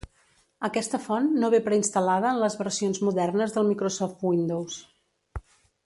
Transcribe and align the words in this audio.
Aquesta 0.67 0.99
font 1.03 1.27
no 1.43 1.51
ve 1.55 1.59
preinstal·lada 1.67 2.31
en 2.31 2.39
les 2.45 2.57
versions 2.63 3.03
modernes 3.09 3.55
del 3.59 3.71
Microsoft 3.73 4.27
Windows. 4.31 4.81